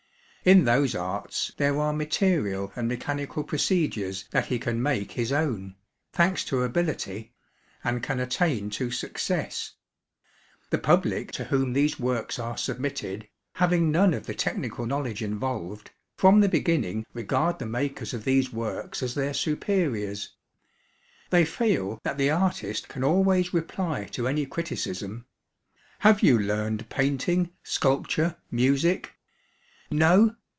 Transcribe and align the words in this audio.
In 0.43 0.65
those 0.65 0.95
arts 0.95 1.51
there 1.57 1.79
are 1.79 1.93
material 1.93 2.71
and 2.75 2.87
mechanical 2.87 3.43
procedures 3.43 4.25
that 4.31 4.47
he 4.47 4.57
can 4.57 4.81
make 4.81 5.11
his 5.11 5.31
own, 5.31 5.75
thanks 6.13 6.43
to 6.45 6.63
ability, 6.63 7.31
and 7.83 8.01
can 8.01 8.19
attain 8.19 8.71
to 8.71 8.89
success. 8.89 9.73
The 10.71 10.79
public 10.79 11.31
to 11.33 11.43
whom 11.43 11.73
these 11.73 11.99
works 11.99 12.39
are 12.39 12.57
submitted, 12.57 13.27
having 13.61 13.91
none 13.91 14.15
of 14.15 14.25
the 14.25 14.33
technical 14.33 14.87
knowledge 14.87 15.21
involved, 15.21 15.91
from 16.17 16.39
the 16.39 16.49
beginning 16.49 17.05
regard 17.13 17.59
the 17.59 17.67
makers 17.67 18.11
of 18.11 18.23
these 18.23 18.51
works 18.51 19.03
as 19.03 19.13
their 19.13 19.35
superiors: 19.35 20.29
They 21.29 21.45
feel 21.45 21.99
that 22.03 22.17
the 22.17 22.31
artist 22.31 22.87
can 22.89 23.03
always 23.03 23.53
reply 23.53 24.05
to 24.13 24.27
any 24.27 24.47
criticism: 24.47 25.27
"Have 25.99 26.23
you 26.23 26.39
learned 26.39 26.89
painting, 26.89 27.51
sculpture, 27.61 28.37
music? 28.49 29.11
No? 29.93 30.37